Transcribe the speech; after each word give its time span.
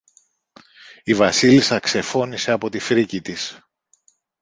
Η 1.03 1.13
Βασίλισσα 1.13 1.79
ξεφώνισε 1.79 2.51
από 2.51 2.69
τη 2.69 2.79
φρίκη 2.79 3.21
της 3.21 3.61